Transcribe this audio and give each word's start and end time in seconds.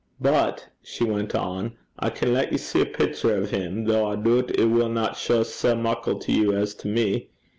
'But,' 0.19 0.65
she 0.81 1.03
went 1.03 1.35
on, 1.35 1.77
'I 1.99 2.09
can 2.09 2.33
lat 2.33 2.51
ye 2.51 2.57
see 2.57 2.81
a 2.81 2.87
pictur' 2.87 3.35
o' 3.35 3.43
'im, 3.45 3.83
though 3.85 4.07
I 4.11 4.15
doobt 4.15 4.49
it 4.59 4.65
winna 4.65 5.13
shaw 5.13 5.43
sae 5.43 5.75
muckle 5.75 6.17
to 6.17 6.31
you 6.31 6.53
as 6.55 6.73
to 6.73 6.87
me. 6.87 7.29